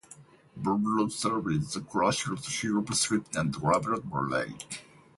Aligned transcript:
Bobrov 0.57 1.11
survived 1.11 1.75
the 1.75 1.81
crash 1.81 2.27
as 2.27 2.43
he 2.47 2.69
overslept 2.71 3.35
and 3.35 3.53
travelled 3.53 4.09
by 4.09 4.17
rail. 4.19 4.55